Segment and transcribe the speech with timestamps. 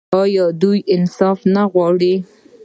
[0.21, 2.15] آیا او دوی انصاف نه غواړي؟